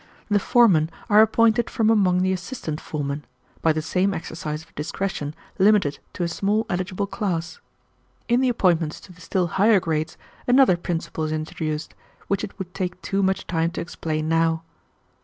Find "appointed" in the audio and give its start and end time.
1.21-1.69